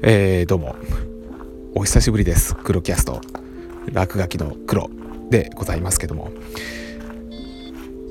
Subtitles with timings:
[0.00, 0.76] えー、どうも。
[1.74, 2.54] お久しぶりです。
[2.54, 3.20] 黒キャスト。
[3.92, 4.88] 落書きの黒
[5.28, 6.30] でございますけども。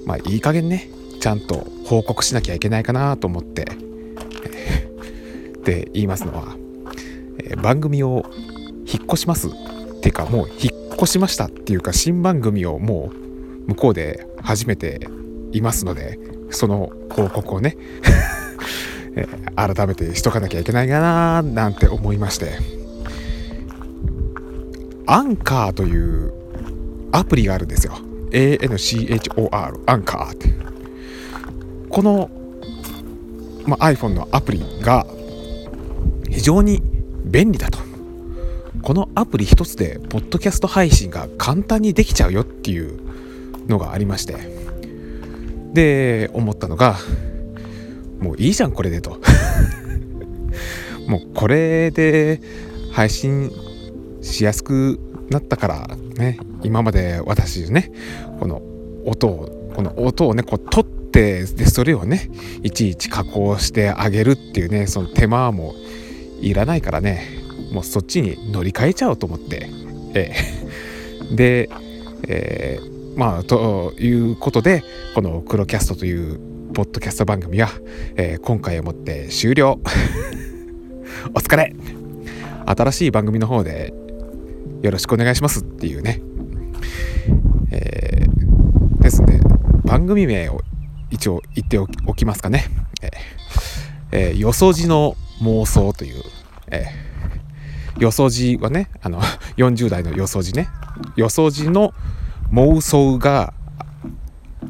[0.06, 0.90] まあいい加減ね。
[1.22, 3.64] ちゃんと報告しなきゃいけないかなと思って。
[3.64, 3.66] っ
[5.64, 6.58] て言いますのは、
[7.40, 8.26] えー、番組を
[8.86, 9.48] 引っ越します。
[9.48, 9.52] っ
[10.02, 15.08] ていうかもう引っ越しましたっていうか新番組をもう向こうで初めて
[15.54, 16.20] いますので
[16.50, 17.78] その報告をね。
[19.56, 22.60] 改めてしとかなきゃいけないかななんて思いまして。
[25.08, 26.34] アンカーという
[27.14, 27.94] アプリがあるんですよ。
[28.32, 30.50] ANCHOR アンカーって。
[31.90, 32.30] この、
[33.66, 35.08] ま、iPhone のアプリが
[36.30, 36.84] 非常に
[37.24, 37.80] 便利だと。
[38.82, 43.00] このアプリ一つでポッドキャスト配信が簡単にできちゃうよっていう
[43.68, 44.36] のがありまして。
[45.74, 46.98] で思ったのが
[48.20, 49.20] もういいじゃんこれでと。
[51.08, 52.42] もうこれで
[52.92, 53.52] 配信
[54.22, 57.92] しやすくなったからね今まで私ね
[58.40, 58.62] この
[59.06, 62.30] 音をこの音をねこう取ってでそれをね
[62.64, 65.76] いちいち加工してあげるっていうねその手間も
[66.42, 67.24] いらないからね
[67.72, 69.70] もうそっちに乗り換えちゃおうと思って、
[70.14, 71.70] えー、で、
[72.28, 74.84] えー、まあということで
[75.16, 76.40] この「黒キャスト」という
[76.78, 77.70] ポッドキャスト番組は、
[78.18, 79.80] えー、今回をもって終了。
[81.34, 81.76] お疲れ。
[82.68, 83.96] 新しい番組の方で
[84.84, 86.22] よろしくお願いしますっていうね、
[87.72, 89.40] えー、ですね。
[89.86, 90.62] 番組名を
[91.10, 92.66] 一応言っておきますかね、
[93.02, 93.10] えー、
[94.12, 96.22] えー、よそじの妄想という、
[96.68, 99.20] えー、よそじはねあの
[99.58, 100.70] 40代のよそじね。
[101.16, 101.96] よそじの
[102.52, 103.56] 妄想が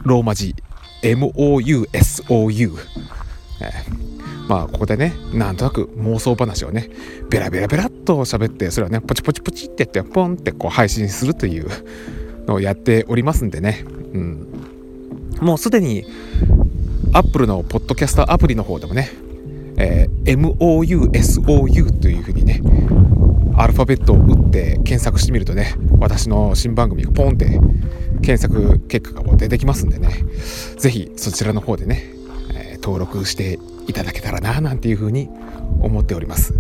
[0.06, 0.56] ローマ字。
[1.02, 2.78] MOUSOU、
[4.48, 6.90] まあここでねなんとなく妄想話をね
[7.30, 11.68] ベラベラベラっと喋ってそれをねポチポチポチってやってポンってこう配信するという
[12.48, 13.84] のをやっておりますんでね、
[14.14, 14.48] うん、
[15.42, 16.06] もうすでに
[17.14, 19.10] Apple のポッドキャストアプリの方でもね、
[19.78, 22.62] えー、MOUSOU というふうにね
[23.58, 27.60] アルファベットを打って検索してみるとね私の新番組がポンって
[28.28, 30.10] 検索結果が出てきますんでね。
[30.78, 32.12] 是非そちらの方でね、
[32.54, 33.58] えー、登録して
[33.88, 35.30] いただけたらななんていうふうに
[35.80, 36.54] 思っております。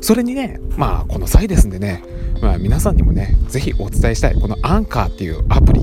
[0.00, 2.04] それにねまあこの際ですんでね、
[2.40, 5.82] まあ、皆さんにもね是非お伝えしたいこのアンカーっていうアプリ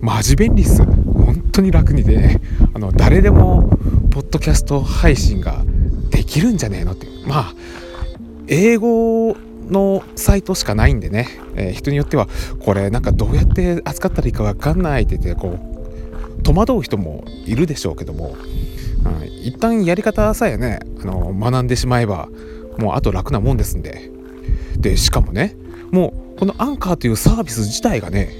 [0.00, 0.82] マジ便利っす。
[0.82, 2.40] 本当に楽にで、ね、
[2.74, 3.78] あの誰でも
[4.10, 5.62] ポッドキャスト配信が
[6.10, 7.54] できるんじゃねえのってまあ
[8.48, 9.36] 英語
[9.68, 12.28] のサイトしかないんでね、えー、人によっては
[12.60, 15.58] これなんかどうやって扱ったらいいか分かんないって言ってこ
[16.38, 18.36] う戸惑う人もいるでしょうけども、
[19.04, 22.28] うん、一旦やり方さえねあの学んでしまえば
[22.78, 24.10] もうあと楽なもんですんで。
[24.76, 25.56] でしかもね
[25.90, 28.30] もうこのアンカーというサービス自体がね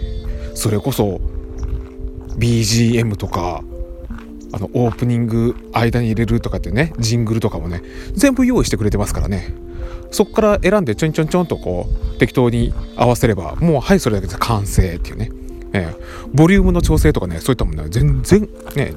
[0.55, 1.21] それこそ
[2.37, 3.63] BGM とか
[4.55, 7.83] あのオープニング間に入れるとかってねジングルとかもね
[8.13, 9.53] 全部用意してくれてますからね。
[10.13, 15.33] そこから選んでちょんちょんちょんとこう適当に合わせればもうはいそれだけで完成っていうね、
[15.73, 15.97] えー、
[16.33, 18.95] ボリュームの調整とかねそういったものは全然ね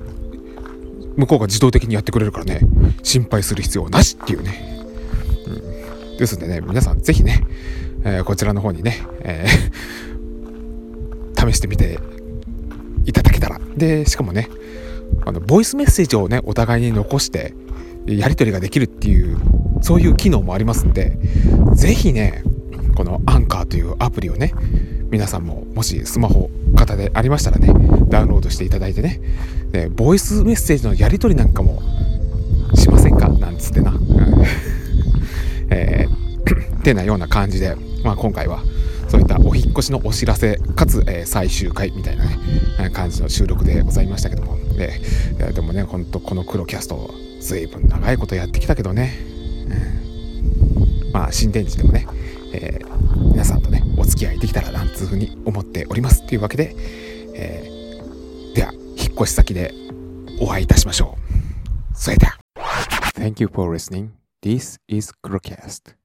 [1.15, 2.59] 向こうが自動的にやってくれるからね
[3.01, 4.79] 心配する必要なしっていうね、
[5.47, 7.47] うん、ですんでね皆さん是非ね、
[8.03, 11.99] えー、こちらの方にね、えー、試してみて
[13.05, 13.59] いただけたら。
[13.75, 14.49] でしかもね
[15.25, 17.53] あのボイスメッセージをねお互いに残して
[18.05, 19.37] やり取りができるっていう
[19.81, 21.17] そういう機能もありますんで
[21.73, 22.43] 是非ね
[22.95, 24.53] このアンカーというアプリをね
[25.09, 27.73] 皆さんももしスマホ型でありましたらね
[28.09, 29.21] ダウンロードしていただいてね
[29.71, 31.81] でボイスメッセージのやり取りなんかも
[32.75, 33.27] しませんか？
[33.29, 33.93] なんつってな、
[35.69, 38.63] えー、っ てなような感じで、まあ、今回は
[39.07, 42.37] そういったお引越しのお知らせかつ、えー、最終回みたいなね
[42.91, 44.66] 感じの収録でございましたけども。
[44.77, 45.01] で
[45.53, 49.17] でもねほんとこの黒キャスト随分長いことやってきたけどね、
[51.03, 52.07] うん、まあ新天地でもね、
[52.53, 56.75] えー、皆さんとねお付き合いできたらなんつうふうに思っておりますというわけで、
[57.33, 59.73] えー、では引っ越し先で
[60.39, 61.17] お会いいたしましょ
[61.93, 62.37] うそれでは
[63.17, 64.11] Thank you for listening.
[64.43, 65.96] This is Crocast.